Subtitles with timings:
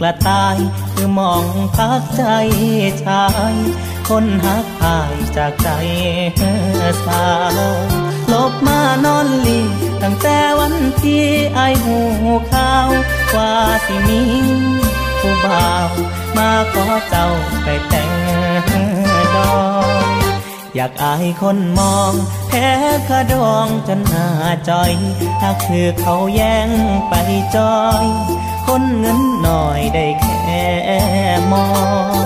[0.00, 0.56] กระต่าย
[0.92, 1.44] คือมอง
[1.76, 2.22] พักใจ
[3.04, 3.54] ชาย
[4.08, 5.68] คนหักพายจากใจ
[7.06, 7.26] สา
[7.56, 7.58] ว
[8.32, 9.60] ลบมานอนลี
[10.02, 11.24] ตั้งแต่วันที่
[11.54, 11.98] ไอหู
[12.52, 12.88] ข่าว
[13.36, 13.52] ว่า
[13.86, 14.22] สิมี
[15.20, 15.88] ผู้บ่าว
[16.36, 17.28] มาขอเจ้า
[17.62, 18.12] ไปแต่ง
[19.34, 19.54] ดอ
[19.86, 20.16] ก
[20.74, 22.12] อยากอายคนมอง
[22.48, 22.68] แพ้
[23.08, 24.28] ขะดองจนหน้า
[24.68, 24.92] จอย
[25.40, 26.70] ถ้าคือเขาแย่ง
[27.08, 27.14] ไป
[27.56, 28.06] จอย
[28.66, 30.66] คนเงินหน่อยได้แค่
[31.52, 31.68] มอ
[32.22, 32.24] ง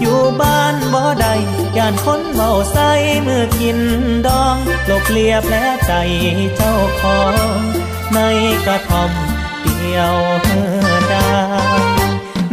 [0.00, 1.34] อยู่บ้านบ่ได้
[1.76, 2.90] ย่านคนเมาใส่
[3.26, 3.78] มือกิน
[4.26, 5.54] ดองหลบเลียแผล
[5.86, 5.92] ใจ
[6.56, 7.20] เจ้าขอ
[7.56, 7.58] ง
[8.14, 8.18] ใน
[8.64, 9.10] กระท่อม
[9.62, 10.14] เดียว
[11.12, 11.32] ดา
[11.78, 11.82] ย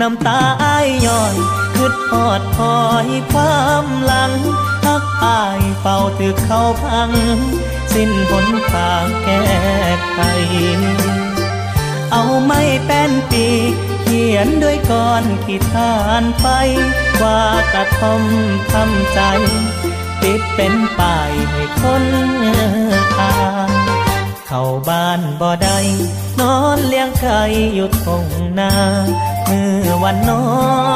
[0.01, 1.35] น้ำตาอ้ายย้อย
[1.73, 4.33] คืดหอดคอยความหลัง
[4.83, 7.11] พักอายเฝ้าตึกเขาพัง
[7.93, 9.43] สิ้นหนทางแก้
[10.11, 10.19] ไข
[12.11, 13.45] เอาไม้แป้นปี
[14.03, 16.47] เขียนด้วยก้อนขีดทานไป
[17.21, 17.41] ว่า
[17.73, 18.23] กระทอม
[18.71, 19.19] ทำใจ
[20.21, 22.03] ติดเป็นป้ายให้คน
[23.17, 23.35] ทา
[23.67, 23.69] ง
[24.47, 25.79] เข้าบ้านบ่ได้
[26.39, 27.41] นอนเลี้ยงไก่
[27.73, 28.25] อยู่ทง
[28.59, 28.73] นา
[29.45, 30.45] เมื่อวันน้อ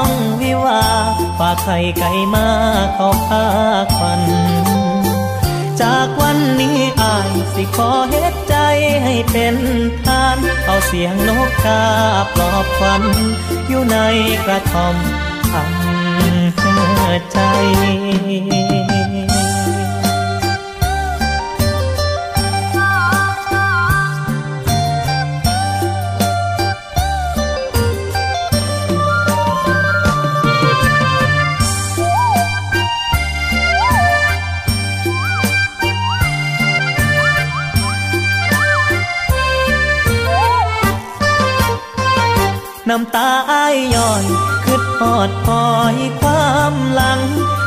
[0.07, 0.09] ง
[0.41, 0.83] วิวา
[1.39, 2.47] ฝากไข่ไก่มา
[2.95, 3.45] เข้าพา
[3.97, 4.21] ควัน
[5.81, 8.55] จากวันนี้อายสิขอเฮ็ดใจ
[9.03, 9.55] ให้เป็น
[10.05, 11.83] ทาน เอาเสียงนกกา
[12.33, 13.03] ปลอบควัน
[13.67, 13.97] อยู่ใน
[14.45, 14.95] กระท่อม
[15.51, 15.91] ทำ
[17.31, 17.39] ใจ
[42.93, 44.25] น้ำตาอ้ายย้อย
[44.65, 47.21] คืดหอดคอยความหลัง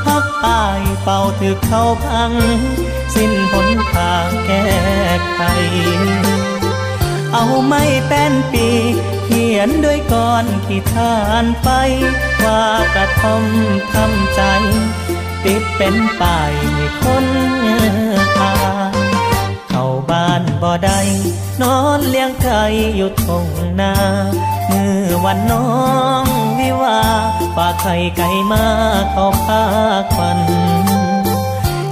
[0.04, 2.32] พักอายเป่าถึกเข้าพัง
[3.14, 4.68] สิ้นหนทางแก้
[5.34, 5.40] ไข
[7.32, 8.68] เอาไม้แป้นปี
[9.24, 11.68] เขียนด้วยก้อนขีดทานไป
[12.44, 13.44] ว่ากระทอม
[13.92, 14.40] ทำใจ
[15.44, 17.26] ติดเป็นป้ายให้คน
[18.38, 18.56] ทา
[18.90, 18.92] ง
[19.68, 21.00] เข้าบ้านบ่ได้
[21.60, 22.62] นอนเลี้ยงไก่
[22.96, 23.46] อยู่ทง
[23.80, 23.94] นา
[24.70, 25.66] มื่อวันน้อ
[26.25, 26.26] ง
[26.58, 27.00] วิวา
[27.56, 28.64] ฝากไข่ไก่มา
[29.12, 29.62] เข้าพา
[30.14, 30.40] ควัน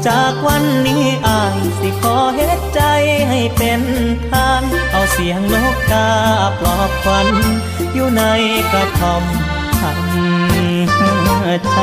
[0.07, 2.81] จากวันนี้อายสิขอเฮ็ดใจ
[3.29, 3.83] ให้เป็น
[4.29, 6.09] ทาน เอาเสียงนกกา
[6.59, 7.29] ปลอบควัน
[7.95, 8.23] อยู่ใน
[8.73, 9.23] กระท่อม
[9.81, 10.03] ทำ
[11.73, 11.79] ใจ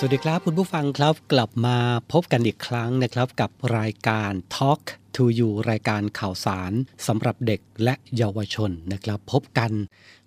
[0.00, 1.78] สวัสดีครับคุณผู้ฟังครับกลับมา
[2.12, 4.82] พบกันอีกครั้งนะครับกับรายการ Talk
[5.16, 6.72] to You รายการข่าวสาร
[7.06, 9.72] สำหรับเด็กและเยาวชนนะครับ พบกัน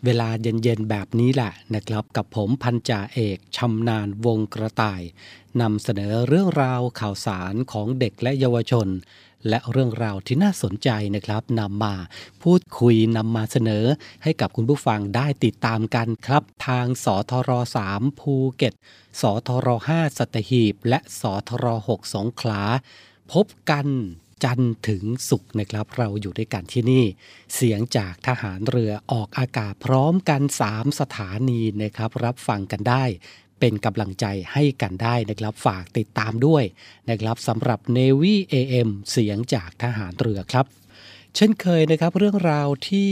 [0.06, 5.02] เวลาเย็นๆแบบนี้แหละนะครับ กับผมพันจ่าเอกชำนาญวงกระต่าย
[5.62, 8.88] นำเสนอเรื่องราวข่าวสารของเด็กและเยาวชน
[9.50, 11.96] และเรื่องราวที่น่าสนใจนะครับนำมา
[12.44, 13.86] พูดคุยนำมาเสนอ
[14.24, 17.52] ให้กับคุณผู้ฟังได้ติดตามกันครับ ทางสทร
[17.88, 18.74] 3ภูเก็ต
[19.22, 19.68] สทร
[19.98, 22.62] 5สัตหีบ และสทร6สงขลา
[23.32, 23.88] พบกัน
[24.44, 27.06] จันถึงสุขนะครับ เราอยู่ด้วยกันที่นี่
[27.56, 30.42] เสียงจากทหารเรือออกอากาศพร้อมกัน
[30.72, 33.04] 3 สถานีนะครับ รับฟังกันได้
[33.62, 36.64] เป็นกำลังใจให้กันได้นะครับฝากติดตามด้วย
[37.10, 40.66] นะครับสำหรับ Navy AM เสียงจากทหารเรือครับ
[41.36, 43.12] เช่นเคยนะครับ เรื่องราวที่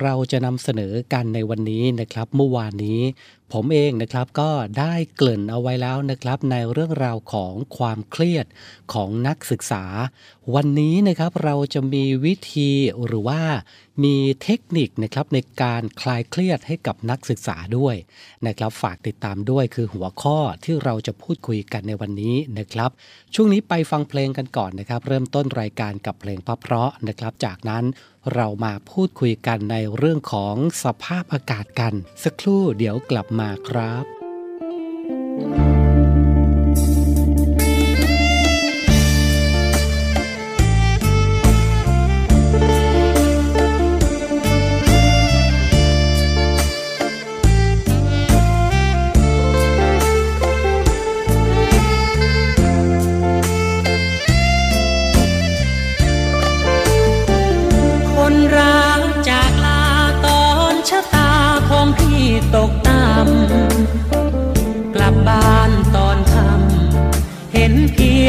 [0.00, 3.00] เราจะนำเสนอกันในวันนี้นะครับ เมื่อวานนี้
[3.52, 8.46] ผมเองนะครับก็ได้เกริ่นเอาไว้แล้วนะครับ ในเรื่องราวของความเครียด
[8.92, 9.84] ของนักศึกษา
[10.54, 12.70] วันนี้นะครับเราจะมีวิธี
[13.06, 13.40] หรือว่า
[14.04, 17.96] มีเทคนิคนะครับในการคลายเครียดให้กับนักศึกษาด้วย
[18.46, 22.90] นะครับ ฝากติดตามด้วยคือหัวข้อที่เราจะพูดคุยกันในวันนี้นะครับ
[23.34, 27.84] ช่วงนี้ไปฟังเพลงกันก่อนนะครับ เริ่มต้นรายการกับเพลงเพราะนะครับ จากนั้น
[28.34, 35.81] เรามาพูดคุยกันในเรื่องของสภาพอากาศกัน สักครู่เดี๋ยวกลับมาครับ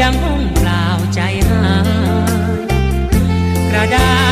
[0.04, 0.84] ยงห้องเปล่า
[1.14, 1.20] ใจ
[1.50, 2.60] หาย
[3.70, 4.23] กระดา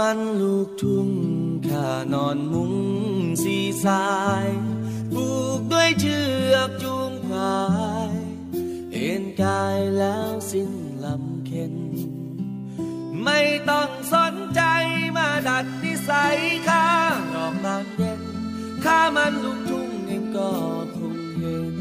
[0.00, 1.08] มันลูกทุ่ง
[1.68, 2.74] ข้านอนมุง
[3.42, 4.08] สีสา
[4.44, 4.48] ย
[5.12, 5.26] ผู
[5.58, 6.18] กด้วยเชื
[6.52, 7.60] อกจูงควา
[8.12, 8.14] ย
[8.92, 10.72] เอ็นกายแล้วสิ้น
[11.04, 11.74] ลำเค็น
[13.24, 13.40] ไม่
[13.70, 14.62] ต้องสนใจ
[15.16, 16.38] มาดัดนิสัย
[16.68, 16.88] ข้า
[17.34, 18.20] รอกบานเย็น
[18.84, 20.50] ข้ามันลูกทุ่งเองก็
[20.96, 21.74] คงเห็น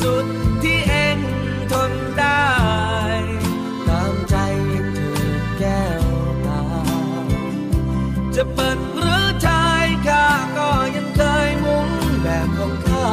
[0.00, 0.26] สุด
[0.62, 1.18] ที่เอง
[1.72, 2.50] ทนได้
[3.88, 4.36] ตามใจ
[4.68, 6.04] เองเถิดแก้ว
[6.46, 6.62] ตา
[8.34, 10.26] จะเปิดหรือชายข้า
[10.58, 11.88] ก็ยังเคยมุ้ง
[12.22, 13.08] แบบของข้า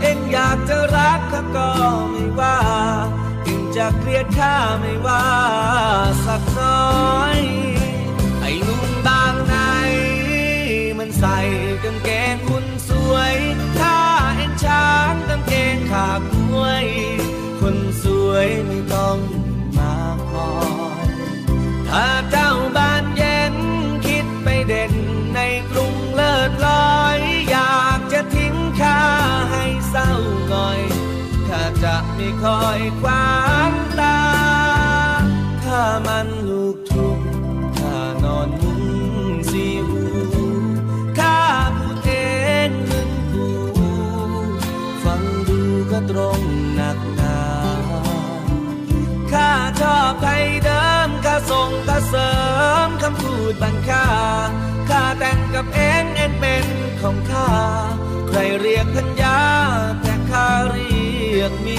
[0.00, 1.70] เองอยากจะรักข้าก็
[2.10, 2.58] ไม่ว่า
[3.44, 5.24] เองจะเกลียดข้าไม่ว่า
[6.26, 7.38] สักน้อย
[8.40, 16.24] ไอ้หนุ่มบางากงขาด
[16.58, 16.86] วย
[17.60, 19.18] คนสวยไม่ต้อง
[19.78, 19.96] มา
[20.30, 20.52] คอ
[21.06, 21.08] ย
[21.88, 23.54] ถ้าเจ้าบ้านเย็น
[24.06, 24.92] คิดไปเด่น
[25.34, 27.18] ในกรุงเลิศลอย
[27.50, 29.00] อยากจะทิ้งข้า
[29.52, 30.10] ให้เศร้า
[30.50, 30.80] หน่อย
[31.48, 33.32] ข้าจะไม่คอยควา
[33.70, 34.20] งตา
[35.64, 36.28] ข้ามัน
[49.82, 52.32] ชอบไทยเดิมข้าส่งข้าเสริ
[52.86, 54.06] มคำพูดบังค่า
[54.88, 56.66] ข้าแต่งกับเองเอ็นเป็น
[57.00, 57.50] ของข้า
[58.28, 59.40] ใครเรียกพัญญา
[60.02, 60.96] แต่ข้าเรี
[61.38, 61.78] ยกมี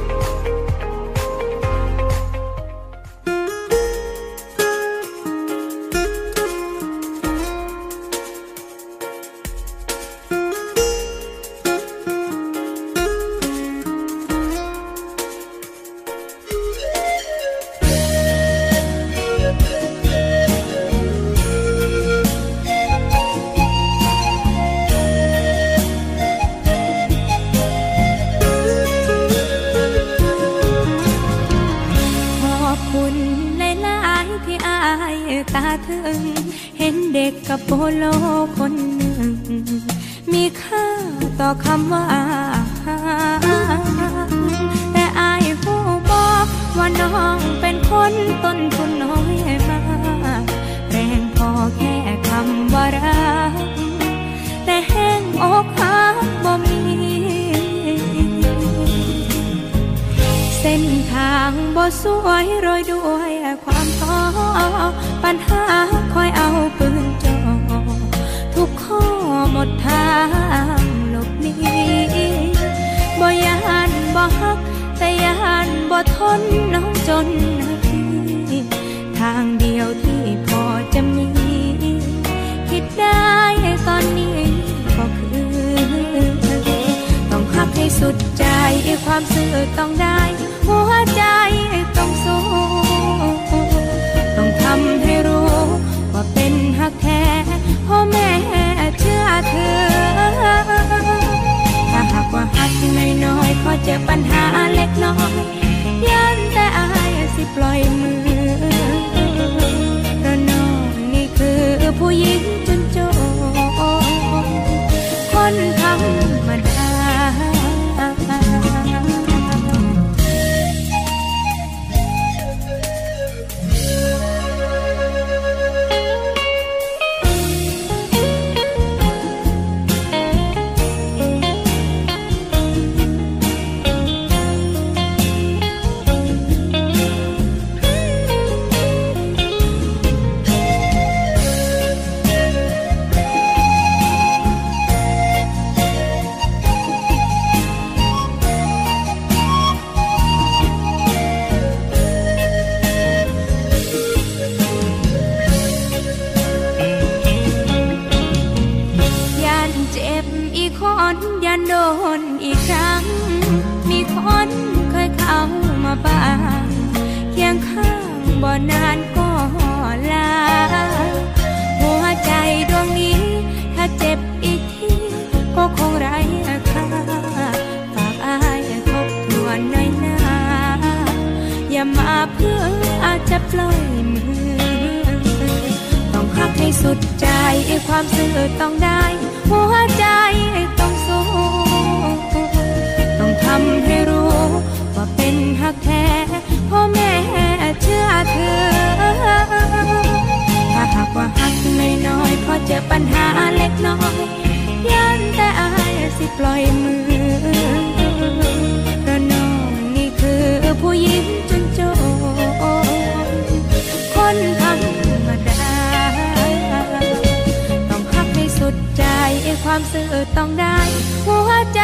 [219.91, 220.77] ซื่อต้องได้
[221.25, 221.81] หัวใจ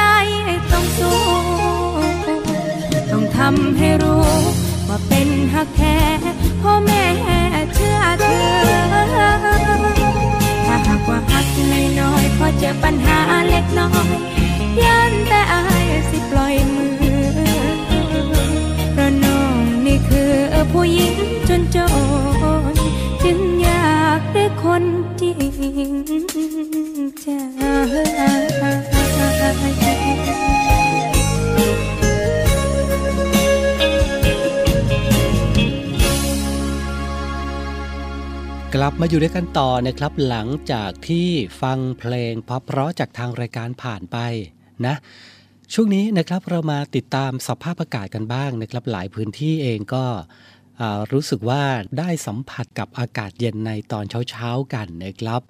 [0.72, 1.20] ต้องสู้
[3.12, 4.28] ต้องทำให้รู้
[4.88, 5.98] ว่าเป็นหักแท้
[6.62, 7.04] พ่อแม่
[7.74, 8.46] เชื่อเธอ
[10.66, 11.48] ถ้าหากว่าหัก
[12.00, 14.10] น้อยๆพอเจอปัญหาเล็กน้อย
[14.84, 16.94] ยันแต่อายสิปล่อยมือ
[18.94, 20.34] เพราะน้องนี่คือ
[20.72, 21.16] ผู้หญิง
[21.50, 21.78] จนจ
[22.72, 22.74] น
[23.24, 24.84] จึงอยากได้คน
[25.22, 25.32] จริ
[25.90, 26.37] ง
[38.80, 41.30] กลับมาอยู่ด้วยกันต่อนะครับ หลังจากที่
[41.62, 44.18] ฟังเพลงเพราะๆจากทางรายการผ่านไป
[44.86, 44.96] นะ
[45.74, 50.06] ช่วงนี้นะครับเรามาติดตามสภาพอากาศกันบ้างนะครับ หลายพื้นที่เองก็
[51.12, 51.64] รู้สึกว่า
[51.98, 55.42] ได้สัมผัสกับอากาศเย็นในตอนเช้าๆกันนะครับ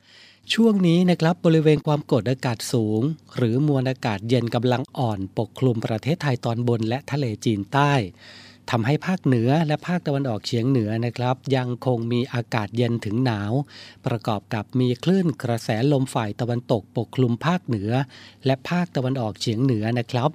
[0.53, 3.01] ช่วงนี้นะครับบริเวณความกดอากาศสูง
[3.35, 7.93] หรือมวลอากาศเย็นกำลังอ่อนปกคลุมประเทศไทยตอนบนและทะเลจีนใต้
[8.71, 13.53] ทำให้ภาคเหนือและภาคตะวันออกเฉียงเหนือนะครับ ยังคงมีอากาศเย็นถึงหนาว
[14.05, 17.91] ประกอบกับมีคลื่นกระแสลมฝ่ายตะวันตกปกคลุมภาคเหนือ
[18.45, 20.29] และภาคตะวันออกเฉียงเหนือนะครับ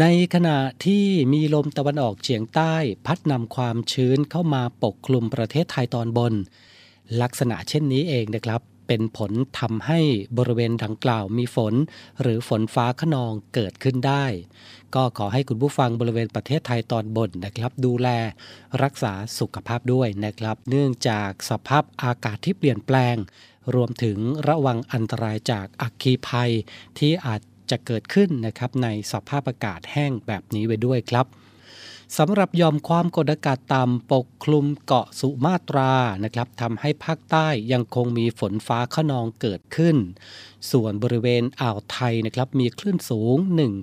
[0.00, 2.74] ในขณะที่มีลมตะวันออกเฉียงใต้
[3.06, 6.34] พัดนำความชื้นเข้ามาปกคลุมประเทศไทยตอนบน
[7.22, 8.60] ลักษณะเช่นนี้เองนะครับ
[8.92, 10.00] เป็นผลทำให้
[10.38, 11.74] บริเวณดังกล่าวมีฝน
[12.20, 14.24] หรือฝนฟ้าขนองเกิดขึ้นได้
[14.94, 18.08] ก็ขอให้คุณผู้ฟังบริเวณประเทศไทยตอนบนนะครับ ดูแล
[18.82, 23.16] รักษาสุขภาพด้วยนะครับ เนื่องจากสภาพอากาศที่เปลี่ยนแปลง
[23.74, 26.52] รวมถึงระวังอันตรายจากอัคคีภัย
[26.98, 31.26] ที่อาจจะเกิดขึ้นนะครับในสภาพอากาศแห้งแบบนี้ไว้ด้วยครับ
[32.18, 35.92] สำหรับยอมความกดอากาศต่ำปกคลุมเกาะสุมาตรา
[36.24, 39.96] นะครับทำให้ภาคใต้ยังคงมีฝนฟ้าขนองเกิดขึ้น
[40.70, 43.36] ส่วนบริเวณอ่าวไทยนะครับมีคลื่นสูง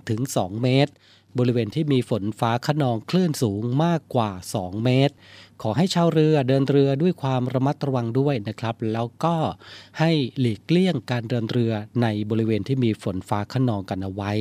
[0.08, 0.94] 1-2 เมตร
[1.40, 5.13] บริเวณที่มีฝนฟ้าขนองคลื่นสูงมากกว่า 2 เมตร
[5.62, 9.36] ขอให้ชาวเรือเดินเรือด้วยความระมัดระวังด้วยนะครับ แล้วก็
[10.00, 14.32] ให้หลีกเลี่ยงการเดินเรือในบริเวณที่มีฝนฟ้าขนองกันเอาไว้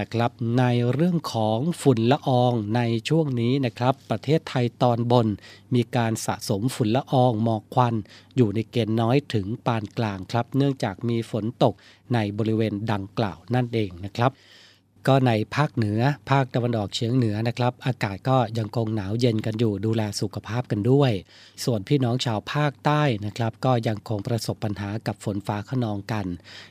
[0.00, 5.26] นะครับในเรื่องของฝุ่นละอองในช่วงนี้นะครับ ประเทศไทยตอนบน
[5.74, 7.94] มีการสะสมฝุ่นละอองหมอกควัน
[8.36, 11.74] อยู่ในเกณฑ์น้อยถึงปานกลางครับ เนื่องจากมีฝนตก
[12.14, 14.30] ในบริเวณดังกล่าวนั่นเองนะครับ
[15.08, 21.12] ก็ในภาคเหนือ ภาคตะวันออกเฉียงเหนือนะครับ อากาศก็ยังคงหนาวเย็นกันอยู่ดูแลสุขภาพกันด้วย
[21.64, 26.26] ส่วนพี่น้องชาวภาคใต้นะครับ ก็ยังคงประสบปัญหากับฝนฟ้าขนองกัน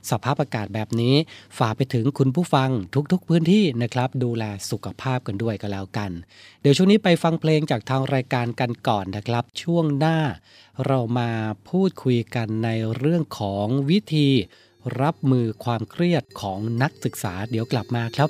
[0.09, 1.15] สภาพอากาศแบบนี้
[1.59, 2.69] ฝากไปถึงคุณผู้ฟัง
[3.11, 6.11] ทุกๆพื้นที่นะครับ ดูแลสุขภาพกันด้วยก็แล้วกัน
[6.61, 10.17] เดี๋ยวช่วงนี้ไปฟังเพลงจากทางรายการกันก่อนนะครับ ช่วงหน้า
[10.85, 11.29] เรามา
[11.69, 14.29] พูดคุยกันในเรื่องของวิธี
[15.01, 18.29] รับมือความเครียดของนักศึกษาเดี๋ยวกลับมาครับ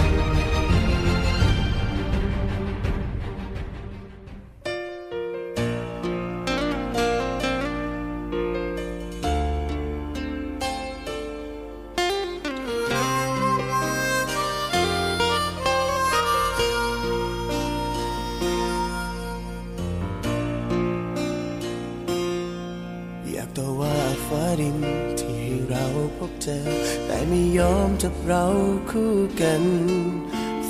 [29.41, 29.65] กัน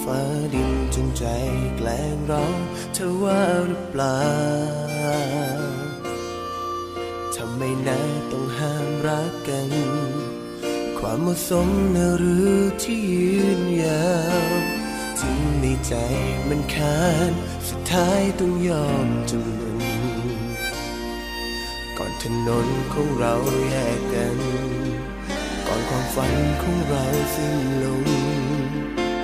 [0.03, 0.21] ฟ้า
[0.53, 1.25] ดินจงใจ
[1.77, 2.43] แกล้งเรา
[2.93, 4.21] เธอว่าหรือเปล่า
[7.35, 7.99] ทำไมนะ
[8.31, 9.71] ต้องห้ามรักกัน
[10.99, 12.51] ความเหมาะสมนะหรือ
[12.83, 14.09] ที่ยืนยา
[14.45, 14.49] ว
[15.19, 15.93] ถึงในใจ
[16.49, 17.31] มันคาน
[17.67, 19.79] สุดท้ายต้องยอมจำนน
[21.97, 23.33] ก่อนถนนของเรา
[23.67, 24.90] แยกกันก่อน
[25.93, 28.05] ความฝันของเราสิ้นลง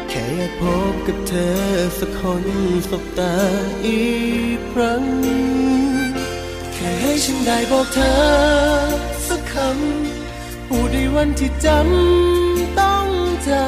[0.10, 1.58] แค่อยากพบกับเธอ
[2.00, 2.44] สักคน
[2.90, 3.36] สบตา
[3.86, 4.08] อี
[4.58, 5.04] กครั้ง
[6.74, 8.18] แค่ให้ฉันได้บอกเธอ
[9.28, 13.08] สักคำพูดในวันที่จำต้อง
[13.44, 13.66] เจอ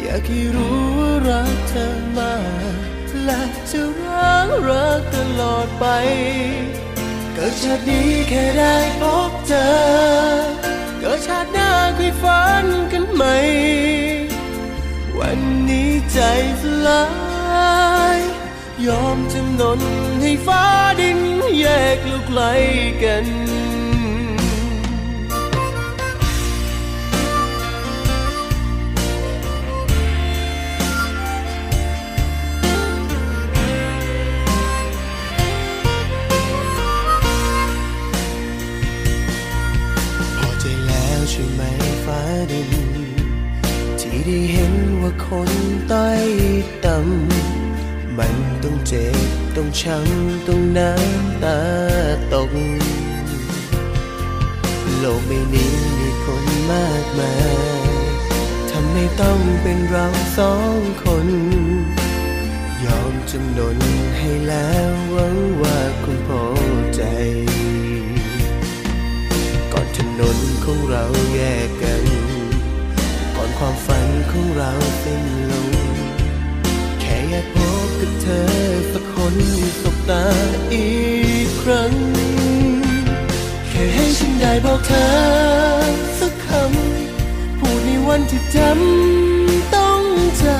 [0.00, 1.86] อยากให้รู้ว่ารักเธอ
[2.18, 2.36] มา
[2.72, 5.84] กและจะรักรักตลอดไป
[7.34, 10.59] เกิดชาตินี้แค่ได้พบเธอ
[11.02, 13.24] เกิดชาติหน้าคุยฝันกันไหม
[15.18, 16.18] วันนี้ใจ
[16.62, 17.04] สลา
[18.16, 18.18] ย
[18.86, 19.80] ยอมจำนน
[20.20, 20.64] ให้ฟ้า
[21.00, 21.20] ดิน
[21.58, 22.40] แยกลูกไกล
[23.02, 23.26] กัน
[42.10, 42.72] ฟ้าดิน
[44.00, 45.50] ที่ได้เห็นว่าคน
[45.88, 46.10] ใต้
[46.84, 49.16] ต่ำมันต้องเจ็บ
[49.56, 51.60] ต้องช้ำ ต้องน้ำตา
[52.32, 52.52] ตก
[54.98, 57.56] โลกใบนี้มีคนมากมาย
[58.70, 60.06] ทำให้ต้องเป็นเรา
[60.38, 61.28] สองคน
[62.84, 63.78] ยอมจำนน
[64.18, 66.44] ให้แล้วหวังว่าคุณพอ
[66.94, 67.02] ใจ
[70.20, 71.04] นนของเรา
[71.34, 72.04] แยกกัน
[73.36, 75.70] ก่อนความฝันของเราสิ้นลง
[77.00, 78.46] แค่อยากพบกับเธอ
[78.92, 79.34] สักคน
[79.82, 80.26] สบตา
[80.72, 80.90] อี
[81.46, 81.94] กครั้ง
[83.68, 85.08] แค่ให้ฉันได้บอกเธอ
[86.18, 90.02] สักคำ พูดในวันที่จำต้อง
[90.38, 90.58] เจอ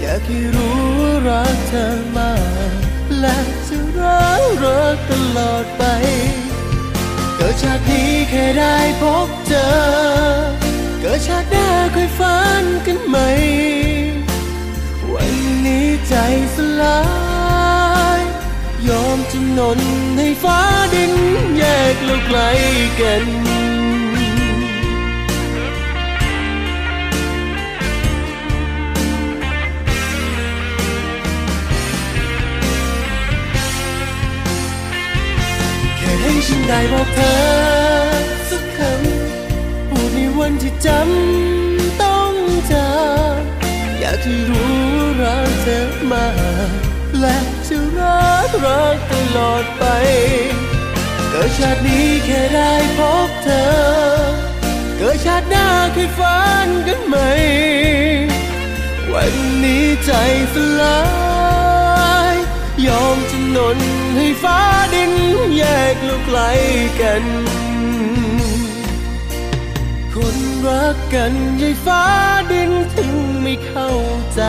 [0.00, 1.86] อยากให้รู้ว่ารักเธอ
[2.16, 2.34] มา
[2.70, 2.72] ก
[3.20, 5.84] และจะรักรักตลอดไป
[7.40, 9.66] เกิดชาตินี้แค่ได้พบเจอ
[11.00, 13.16] เกิดชาติหน้าค่อยฝันกันไหม
[15.12, 15.32] วัน
[15.66, 16.14] นี้ใจ
[16.54, 17.00] สลา
[18.18, 18.20] ย
[18.88, 19.80] ยอมจำนน
[20.16, 20.60] ให้ฟ้า
[20.94, 21.12] ดิน
[21.58, 22.38] แยกเราไกล
[23.00, 23.24] กัน
[36.72, 37.38] ได้บอกเธอ
[38.50, 42.32] สักคำพูดในวันที่จำต้อง
[42.66, 42.86] เจอ
[43.98, 44.76] อยากให้รู้
[45.22, 45.80] รักเธอ
[46.12, 46.26] มา
[47.20, 49.84] และจะรักรักตลอดไป
[51.30, 53.66] เกิดชาตินี้แค่ได้พบเธอ
[54.96, 57.16] เกิดชาติหน้าเคยฝันกันไหม
[59.12, 60.12] วันนี้ใจ
[60.54, 61.00] สลา
[62.32, 62.34] ย
[62.86, 63.18] ยอม
[63.56, 63.78] นน
[64.16, 64.58] ให้ฟ้า
[64.94, 65.12] ดิน
[65.56, 65.62] แย
[65.94, 66.40] กลูกไกล
[67.00, 67.24] กัน
[70.14, 70.36] คน
[70.66, 71.32] รักกัน
[71.62, 72.04] ยายฟ้า
[72.52, 73.90] ดินถึงไม่เข้า
[74.34, 74.42] ใจ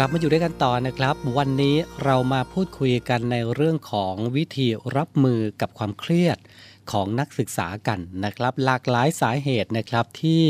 [0.00, 6.38] ลับมาอยู่ด้วยกันต่อนะครับ วันนี้เรามาพูดคุยกันในเรื่องของวิธีรับมือกับความเครียด
[6.92, 10.44] ของนักศึกษากันนะครับ หลากหลายสาเหตุนะครับที่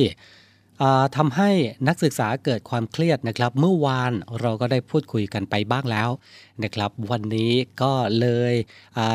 [1.16, 1.50] ทำให้
[1.88, 6.10] นักศึกษาเกิดความเครียดนะครับ เมื่อวานเราก็ได้พูดคุยกันไปบ้างแล้ว
[6.62, 8.54] นะครับ วันนี้ก็เลย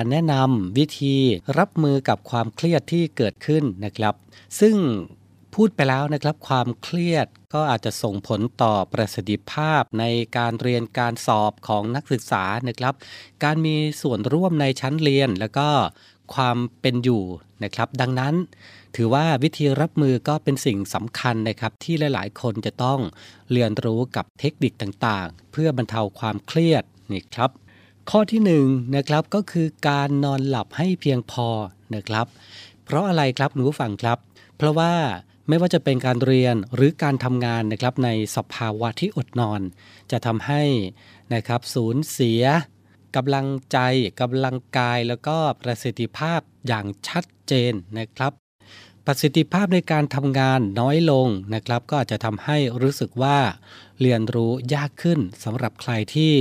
[0.09, 1.17] แนะนำวิธี
[1.59, 4.15] รับมือกับความเครียดที่เกิดขึ้นนะครับ
[4.59, 4.75] ซึ่ง
[5.55, 10.05] พูดไปแล้วนะครับความเครียดก็อาจจะส่งผลต่อประสิทธิภาพใน
[10.37, 12.93] การเรียนการสอบของนักศึกษานะครับ
[13.43, 15.69] การมีส่วนร่วมในชั้นเรียนแล้วก็
[16.35, 17.23] ความเป็นอยู่
[17.63, 18.35] นะครับ ดังนั้น
[18.95, 22.99] ถือว่าวิธีรับมือก็เป็นสิ่งสำคัญนะครับ ที่หลาย ๆ คนจะต้อง
[23.51, 27.51] เรียนรู้กับเทคนิคต่างๆ เพื่อบรรเทาความเครียดนี่ครับ
[28.09, 28.51] ข้อที่1น
[28.95, 31.47] นะครับก็คือการนอนหลับให้เพียงพอ
[31.95, 32.27] นะครับ
[32.85, 34.17] เพราะอะไรครับหนูฟังครับ
[34.57, 34.93] เพราะว่า
[35.47, 39.61] ไม่ว่าจะเป็นการเรียนหรือการทำงานนะครับในสภาวะที่อดนอน
[40.11, 40.63] จะทำให้
[41.33, 42.43] นะครับสูญเสีย
[43.15, 43.77] กำลังใจ
[44.21, 48.31] กำลังกายแล้วก็ประสิทธิภาพอย่างชัดเจนนะครับ
[49.05, 53.37] ประสิทธิภาพในการทำงานน้อยลงนะครับ ก็อาจจะทำให้รู้สึกว่า
[54.01, 56.33] เรียนรู้ยากขึ้นสำหรับใครที่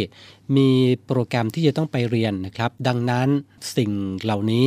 [0.56, 0.70] มี
[1.06, 3.28] โปรแกรมที่จะต้องไปเรียนนะครับ ดังนั้น
[3.76, 3.90] สิ่ง
[4.22, 4.66] เหล่านี้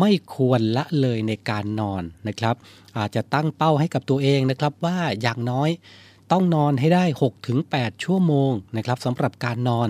[0.00, 2.56] ไม่ควรละเลยในการนอนนะครับ
[2.98, 5.70] อาจจะตั้งเป้าให้กับตัวเองนะครับว่าอย่างน้อย
[6.32, 7.04] ต้องนอนให้ได้
[7.54, 9.88] 6-8 ชั่วโมงนะครับสำหรับการนอน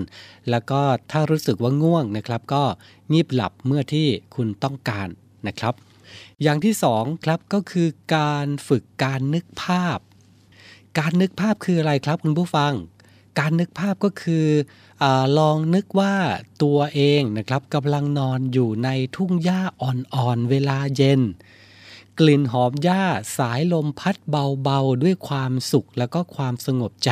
[0.49, 0.81] แล้วก็
[1.11, 2.63] ถ้ารู้สึกว่าง่วงนะครับ ก็
[3.11, 5.07] งีบหลับเมื่อที่คุณต้องการ
[5.47, 5.73] นะครับ
[6.43, 9.99] อย่างที่2ครับก็คือการฝึกการนึกภาพ
[10.99, 12.73] การนึกภาพคืออะไรครับคุณผู้ฟัง
[13.39, 14.45] การนึกภาพก็คือ
[15.01, 15.05] อ
[15.37, 16.15] ลองนึกว่า
[16.63, 21.21] ตัวเองนะครับกำลังนอนอยู่ในทุ่งหญ้าอ่อนๆเวลาเย็น
[22.19, 23.03] กลิ่นหอมหญ้า
[23.37, 27.11] สายลมพัดเบาๆ ด้วยความสุขแล้วก็ความสงบใจ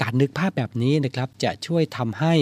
[0.00, 2.34] การนึกภาพแบบนี้นะครับจะช่วยทำให้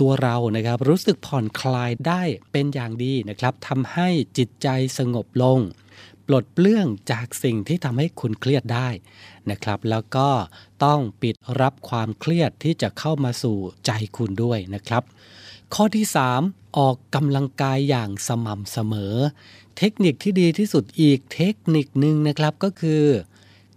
[0.00, 4.68] ตัวเรานะครับรู้สึกผ่อนคลายได้เป็นอย่างดีนะครับทำให้จิตใจ
[4.98, 5.58] สงบลง
[6.26, 8.88] ปลดเปลื้องจากสิ่งที่ทำให้คุณเครียดได้
[9.50, 10.28] นะครับ แล้วก็
[10.84, 15.02] ต้องปิดรับความเครียดที่จะเข้ามาสู่ใจคุณด้วยนะครับ
[15.74, 16.06] ข้อที่
[16.42, 19.14] 3 ออกกำลังกายอย่างสม่ำเสมอ
[19.78, 23.04] เทคนิคที่ดีที่สุดอีกเทคนิคหนึ่งนะครับก็คือ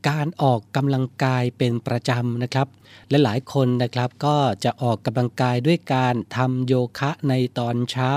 [0.09, 2.67] การออกกำลังกายเป็นประจำนะครับ
[3.09, 8.13] และหลายคนนะครับก็จะออกกำลังกายด้วยการทำโยคะในตอนเช้า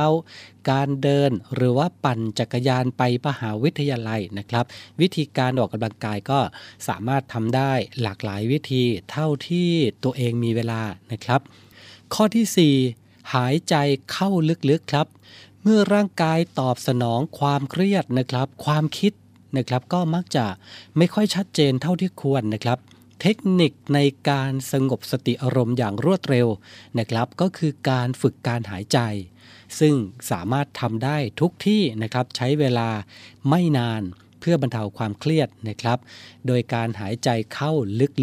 [0.71, 4.65] การเดินหรือว่าปั่นจักรยานไปมหาวิทยาลัยนะครับ
[5.01, 6.41] วิธีการออกกำลังกายก็
[6.89, 7.73] สามารถทำได้
[8.03, 9.71] หลากหลายวิธีเท่าที่
[10.05, 11.41] ตัวเองมีเวลานะครับ
[12.15, 13.75] ข้อที่ 4 หายใจ
[14.13, 14.31] เข้า
[14.71, 15.07] ลึกๆครับ
[15.63, 19.13] เมื่อร่างกายตอบสนองความเครียดนะครับ ความคิด
[19.57, 20.47] นะครับ ก็มักจะ
[20.97, 22.79] ไม่ค่อยชัดเจนเท่าที่ควรนะครับ
[23.21, 23.99] เทคนิคใน
[24.31, 26.49] การสงบสติอารมณ์อย่างรวดเร็ว
[26.99, 28.99] นะครับ ก็คือการฝึกการหายใจ
[29.79, 29.95] ซึ่ง
[30.31, 32.89] สามารถทำได้ทุกที่นะครับใช้เวลา
[33.49, 34.03] ไม่นาน
[34.41, 35.99] เพื่อบรรเทาความเครียดนะครับ
[36.47, 37.73] โดยการหายใจเข้า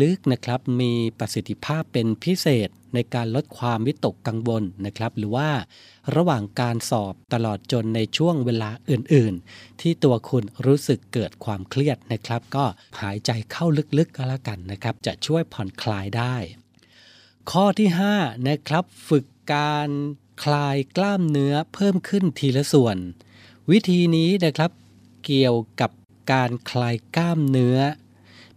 [0.01, 5.49] ลึกๆนะครับ มีประสิทธิภาพเป็นพิเศษในการลดความวิตกกังวลนะครับ หรือว่า
[6.16, 12.66] ระหว่างการสอบตลอดจนในช่วงเวลาอื่นๆ ที่ตัวคุณรู้สึกเกิดความเครียดนะครับ ก็
[13.01, 13.66] หายใจเข้า
[13.97, 16.36] ลึกๆก็แล้วกันนะครับ จะช่วยผ่อนคลายได้
[17.51, 17.89] ข้อที่
[18.20, 19.89] 5นะครับฝึกการ
[20.43, 22.97] คลายกล้ามเนื้อเพิ่มขึ้นทีละส่วน
[23.72, 24.72] วิธีนี้นะครับ
[25.26, 25.91] เกี่ยวกับ
[26.32, 27.78] การคลายกล้ามเนื้อ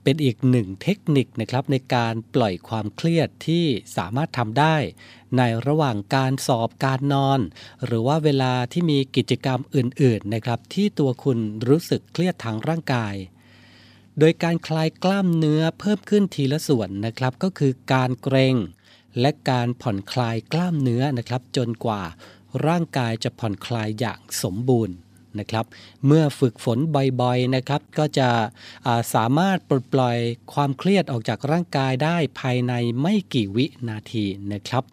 [0.03, 3.65] เป็นอีกหนึ่งเทคนิคนะครับในการปล่อยความเครียดที่
[3.97, 4.77] สามารถทำได้
[5.39, 7.41] ในระหว่างการสอบการนอน
[7.85, 11.39] หรือว่าเวลาที่มีกิจกรรมอื่นๆนะครับที่ตัวคุณ
[11.69, 13.15] รู้สึกเครียดทางร่างกาย
[14.19, 18.57] โดยการคลายกล้ามเนื้อเพิ่มขึ้นทีละส่วนนะครับ ก็คือการเกรง
[19.21, 22.03] และการผ่อนคลายกล้ามเนื้อนะครับ จนกว่า
[22.67, 24.95] ร่างกายจะผ่อนคลายอย่างสมบูรณ์
[25.41, 25.65] นะครับ
[26.07, 30.19] เมื่อฝึกฝนบ่อยๆนะครับ ก็จะาสามารถปลดปล่อย
[30.53, 34.85] ความเครียดออกจากร่างกายได้ภายในไม่กี่วินาทีนะครับ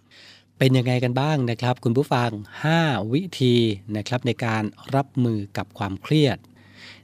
[0.58, 2.30] เป็นยังไงกันบ้างนะครับ คุณผู้ฟัง
[2.72, 3.56] 5 วิธี
[3.96, 4.64] นะครับในการ
[4.96, 6.38] รับมือกับความเครียด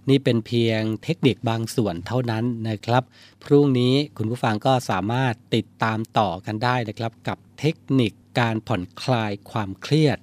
[0.09, 3.03] นี่เป็นเพียงเทคนิคบางส่วนเท่านั้นนะครับ
[3.43, 10.17] พรุ่งนี้คุณผู้ฟังก็สามารถติดตามต่อกันได้นะครับ กับเทคนิคการผ่อนคลายความเครียด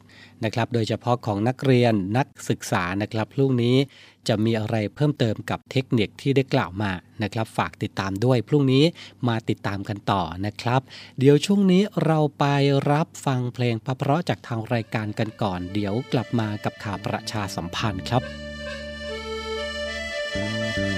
[0.44, 3.76] นะครับ โดยเฉพาะของนักเรียนนักศึกษานะครับพรุ่งนี้
[4.28, 8.84] จะมีอะไรเพิ่มเติมกับเทคนิคที่ได้กล่าวมานะครับ ฝากติดตามด้วยพรุ่งนี้
[9.28, 10.80] มาติดตามกันต่อนะครับ
[11.18, 12.44] เดี๋ยวช่วงนี้เราไป
[12.92, 18.22] รับฟังเพลงเพราะจากทางรายการกันก่อน เดี๋ยวกลับมากับข่าวประชาสัมพันธ์ครับ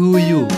[0.00, 0.49] to you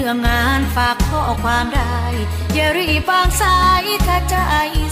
[0.00, 1.98] รื่องงานฝากข้อความได้
[2.54, 4.36] อย่ารีบวางสายถ้าใจ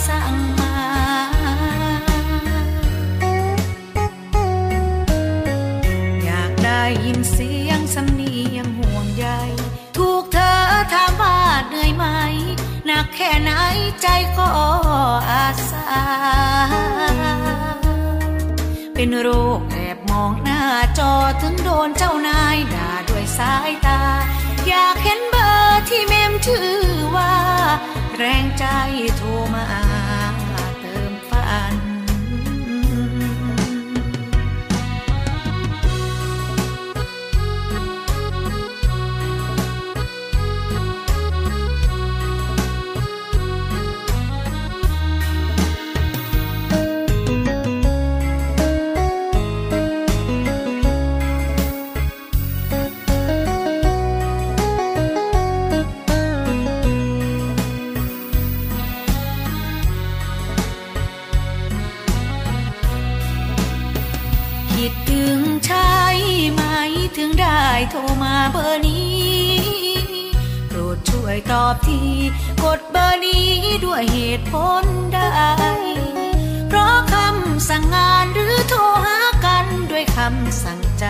[0.09, 0.74] สั่งมา
[6.24, 9.26] อยากได้ยินเสียงสำเนียงห่วงใย
[9.96, 10.54] ถูกเธอ
[10.92, 11.38] ถามว่า
[11.68, 12.04] เหนื่อยไหม
[12.86, 13.50] หนักแค่ไหน
[14.02, 14.06] ใจ
[14.38, 14.50] ก็
[15.30, 15.86] อาสา
[18.94, 19.28] เป็นโร
[19.59, 20.62] คแอบมองหน้า
[20.98, 24.00] จอถึงโดนเจ้านายด่าด้วยสายตา
[24.66, 26.70] อยากเห็นเบอร์ที่เมมชื่อ
[27.16, 27.32] ว่า
[28.16, 28.64] แรงใจ
[29.16, 29.66] โทรมา
[67.91, 69.49] โทรมาเบอร์นี้
[70.68, 72.01] โปรดช่วยตอบที
[72.64, 73.49] กดเบอร์นี้
[73.85, 75.18] ด้วยเหตุผลใด
[76.68, 81.07] เพราะคำสั่งงานหรือโทรหากันด้วยคำสั่งใจ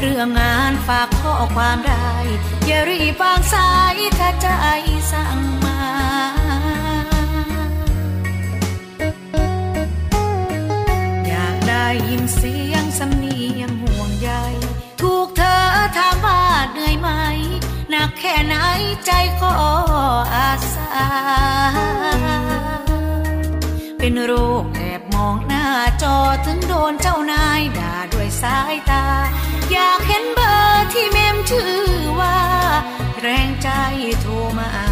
[0.00, 2.12] เรื่องงานฝากข้อความได้
[2.66, 4.48] อย่ารีบวางสายถ้าใจ
[5.12, 5.80] สั่งมา
[11.26, 13.72] อยากได้ยินเสียงสำเนียง
[15.52, 15.54] อ
[15.96, 16.40] ถามว่า
[16.72, 17.08] เหนื่อยไหม
[17.90, 18.54] หนักแค่ไหน
[19.06, 19.10] ใจ
[19.42, 19.52] ก็
[20.34, 20.92] อาสา
[23.98, 24.32] เป็นโร
[24.62, 25.66] คแอบมองหน้า
[26.02, 29.04] จอถึงโดนเจ้านายด่าด้วยสายตา
[29.72, 31.74] อยากเห็นเบอร์ที่เมมชื่อ
[32.20, 32.36] ว่า
[33.20, 33.68] แรงใจ
[34.20, 34.91] โทรมา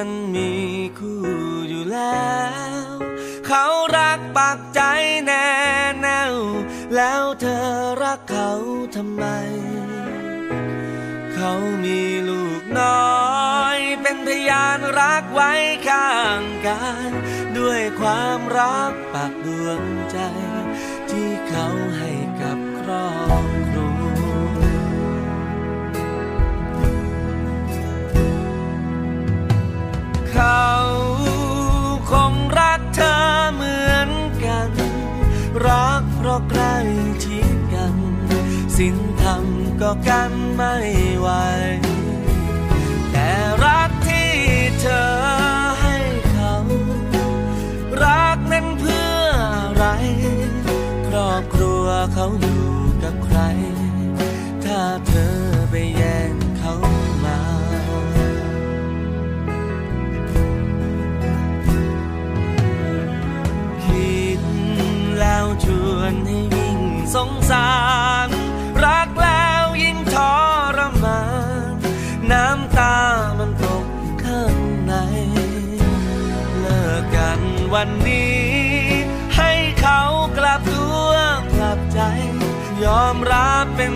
[0.00, 0.52] นั้นมี
[0.98, 1.22] คู่
[1.68, 2.30] อยู่แล้
[2.84, 2.86] ว
[3.46, 4.80] เขารักปักใจ
[5.24, 5.48] แน่
[6.00, 6.34] แน่ว
[6.94, 7.66] แล้วเธอ
[8.02, 8.52] รักเขา
[8.96, 9.24] ทำไม
[11.34, 11.52] เขา
[11.84, 13.18] มีลูกน้อ
[13.76, 15.52] ย เป็นพยานรักไว้
[15.88, 17.10] ข้างกาย
[17.58, 19.80] ด้วยความรักปักดวง
[30.42, 30.74] เขา
[32.10, 33.16] คงรักเธอ
[33.54, 34.10] เหมือน
[34.44, 34.70] กัน
[35.66, 36.76] รักเพราะใกล้
[37.24, 37.94] ชิดกัน
[38.76, 39.44] สิ้นธรรม
[39.80, 40.74] ก็กันไม่
[41.18, 41.28] ไหว
[43.10, 43.28] แต่
[43.64, 44.32] รักที่
[44.80, 45.10] เธอ
[45.82, 45.96] ให้
[46.30, 46.54] เขา
[48.04, 49.84] รักนั้นเพื่ออะไร
[51.08, 52.64] ครอบครัวเขาอยู่
[53.02, 53.40] กับใคร
[66.00, 66.80] วนให้ยิ่ง
[67.14, 67.70] สงสา
[68.26, 68.28] ร
[68.84, 70.16] รักแล้วยิ่งท
[70.76, 71.22] รมา
[71.72, 71.74] น
[72.32, 72.96] น้ำตา
[73.38, 73.86] มันตก
[74.24, 74.94] ข้างใน
[76.58, 77.40] เลิกกัน
[77.74, 78.40] วันนี้
[79.36, 80.00] ให้เขา
[80.38, 81.10] กลับตัว
[81.52, 82.00] กลับใจ
[82.84, 83.94] ยอมรับเป็น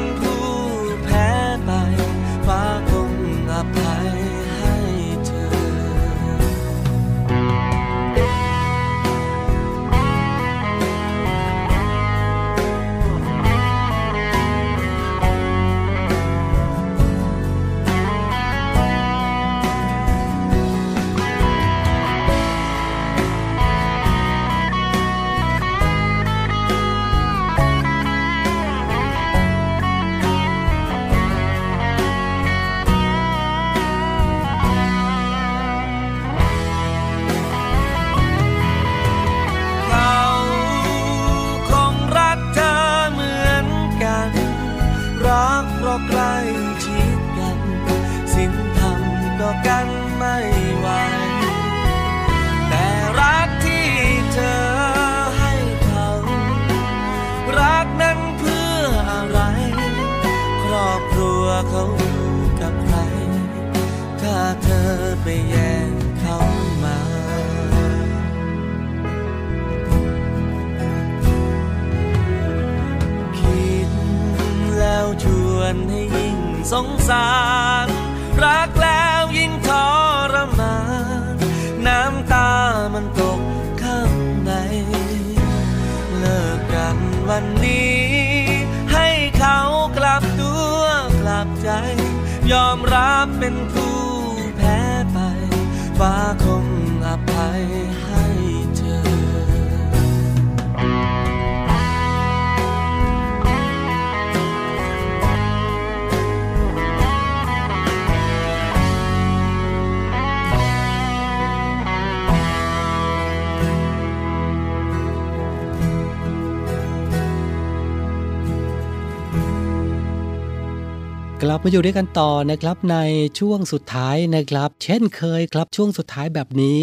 [121.66, 122.98] มาอยู่ด้วยกันต่อนะครับใน
[123.40, 126.78] ช่วงสุดท้ายนะครับ เช่นเคยครับช่วงสุดท้ายแบบนี้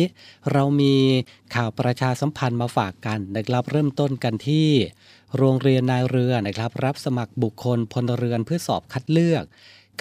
[0.51, 0.95] เรามี
[1.55, 4.67] ข่าวประชาสัมพันธ์มาฝากกันนะครับ เริ่มต้นกันที่
[5.37, 9.43] โรงเรียนนายเรือนะครับ รับสมัครบุคคลพลเรือนเพื่อสอบคัดเลือก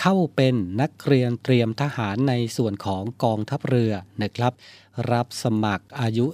[0.00, 4.52] เข้าเป็นนักเรียนเตรียมทหารในส่วนของกองทัพเรือนะครับ
[5.12, 6.26] รับสมัครอายุ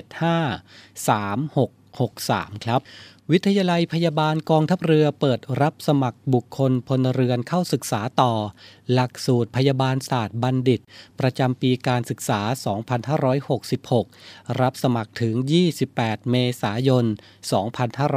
[0.02, 2.82] 024753663 ครับ
[3.32, 8.34] วิทยาลัยพยาบาลกองทัพเรือเปิดรับสมัครบุคคลพลเรือนเข้าศึกษาต่อ
[8.92, 10.82] หลักสูตรพยาบาลศาสตร์บัณฑิต
[11.20, 12.42] ประจำปีการศึกษา
[13.26, 15.36] 2566 รับสมัครถึง
[15.84, 17.06] 28 เมษายน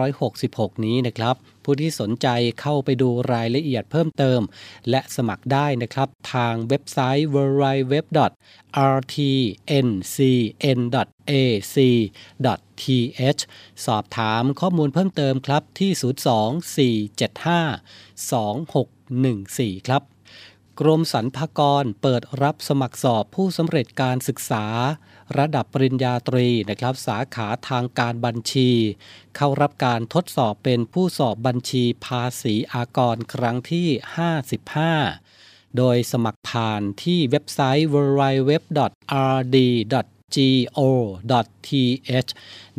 [0.06, 1.36] 2566 นี้นะครับ
[1.70, 2.28] ผู้ที่สนใจ
[2.60, 4.40] เข้าไปดูรายละเอียดเพิ่มเติม
[4.90, 8.20] และสมัครได้นะครับทางเว็บไซต์ www.rtncn.ac.th
[13.86, 15.90] สอบถามข้อมูลเพิ่มเติมครับที่
[19.76, 20.17] 024752614 ครับ
[20.80, 24.64] กรมสรรพากรเปิดรับสมัครสอบผู้สำเร็จการศึกษา
[25.38, 28.70] ระดับปริญญาตรีนะครับ สาขาทางการบัญชี
[29.36, 33.88] เข้ารับการทดสอบเป็นผู้สอบบัญชีภาษีอากรครั้งที่
[35.02, 39.56] 55 โดยสมัครผ่านที่เว็บไซต์ www.rd
[40.36, 42.30] go.th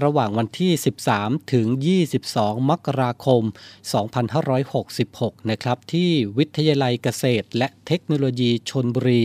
[0.03, 0.72] ระหว่างวันที่
[1.12, 1.66] 13 ถึง
[2.18, 3.43] 22 มกราคม
[4.66, 9.24] 2566 นะครับที่วิทยาลัยเกษตร และเทคโนโลยีชนบุรี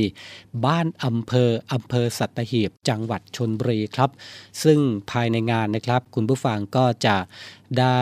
[0.65, 4.09] บ้านอำเภออำเภอสัตหีบจังหวัดชนบุรีครับ
[4.63, 4.79] ซึ่ง
[5.11, 7.17] ภายในงานนะครับ คุณผู้ฟังก็จะ
[7.79, 8.01] ได้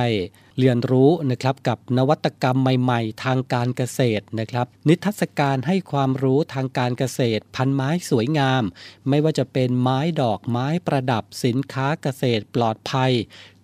[0.61, 8.63] เรียนรู้นะครับกับนวัตกรรมใหม่ ๆ ทางการเกษตรนะครับ นิทรรศการให้ความรู้ทางการเกษตร พันไม้สวยงาม
[9.09, 13.11] ไม่ว่าจะเป็นไม้ดอกไม้ประดับสินค้าเกษตรปลอดภัย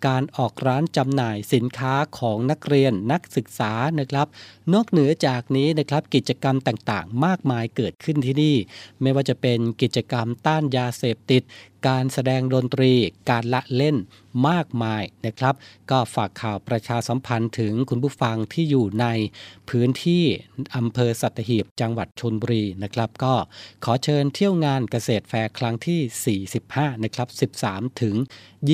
[0.07, 4.27] การออกร้านจำหน่ายสินค้าของนักเรียนนักศึกษานะครับ
[4.73, 8.55] นอกเหนือจากนี้นะครับกิจกรรมต่างๆ มากมายเกิดขึ้นที่นี่
[9.01, 11.43] ไม่ว่าจะเป็นกิจกรรมต้านยาเสพติด
[11.87, 12.93] การแสดงดนตรี
[13.29, 13.97] การละเล่น
[14.49, 15.55] มากมายนะครับ
[15.91, 19.07] ก็ฝากข่าวประชาสัมพันธ์ถึงคุณผู้ฟังที่อยู่ใน
[19.69, 20.23] พื้นที่
[20.75, 23.33] อำเภอสัตหีบจังหวัดชนบุรีนะครับ ก็
[23.83, 28.15] ขอเชิญเที่ยวงานเกษตรแฟร์ครั้งที่ 45 นะครับ 13 ถึง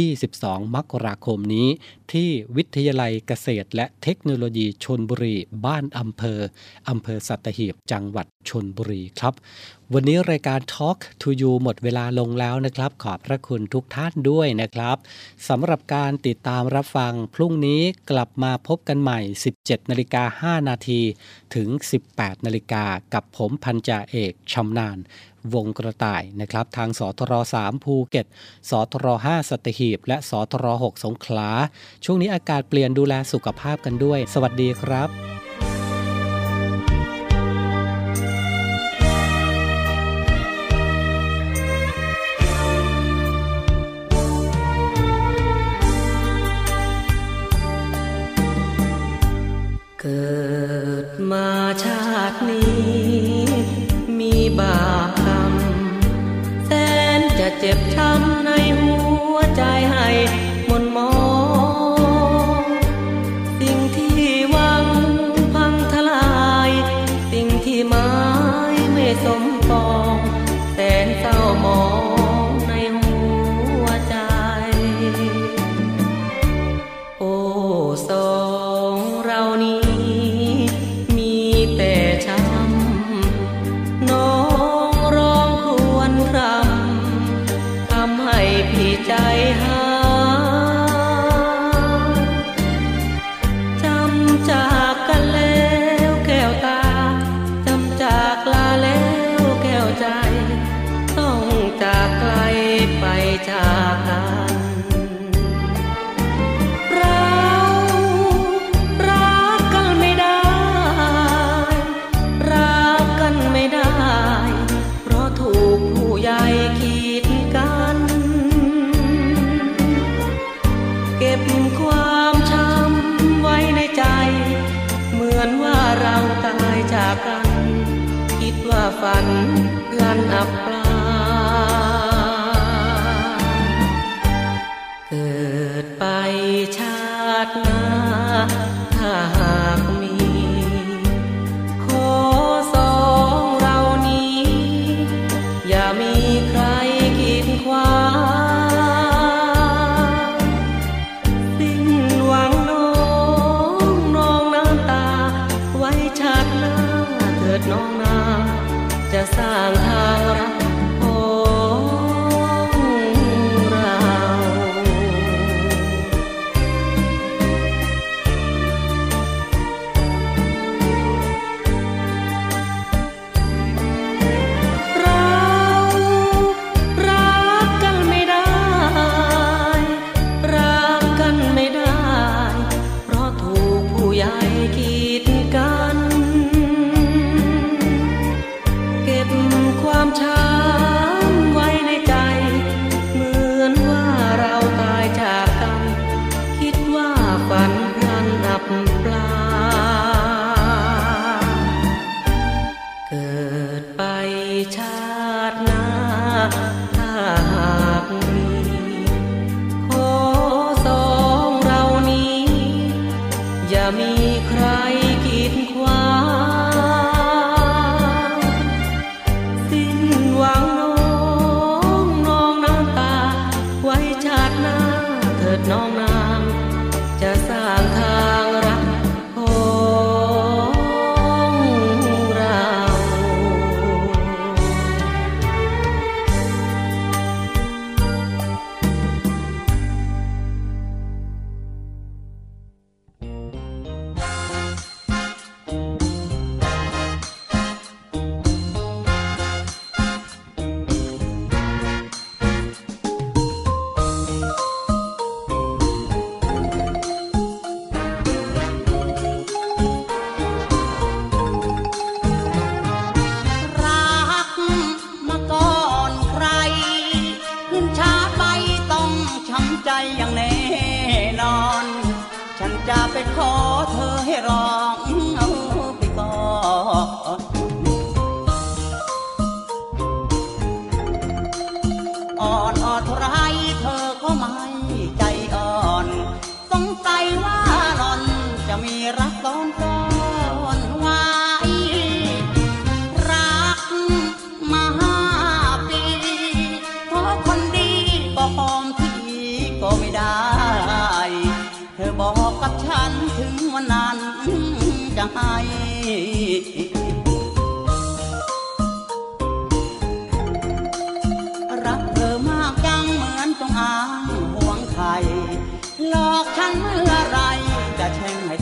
[0.07, 1.67] 22 มกราคมนี้
[2.11, 5.35] ที่วิทยาลัยเกษตรและเทคโนโลยีชนบุรี
[5.65, 6.39] บ้านอำเภอ
[6.89, 9.33] อำเภอสัตหีบจังหวัดชนบุรีครับ
[9.91, 14.97] วันนี้รายการ Talk to You หมดเวลาลงแล้วนะครับ ขอบพระคุณทุกท่านด้วยนะครับ
[15.49, 17.81] สำหรับการติดตามรับฟังพรุ่งนี้
[18.11, 19.19] กลับมาพบกันใหม่
[19.55, 21.01] 17นาฬิกา5นาที
[21.55, 21.69] ถึง
[22.07, 24.97] 18นาฬิกากับผมพันจ่าเอกชำนาญ
[25.53, 28.25] วงกระต่ายนะครับทางสทร3ภูเก็ต
[28.69, 31.49] สทร5สัตหีบ และสทร6สงขลา
[32.05, 35.09] ช่วงนี้อากาศเปลี่ยนดูแลสุขภาพกันด้วย สวัสดีครับ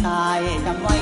[0.02, 1.01] ให้ตายจำไว้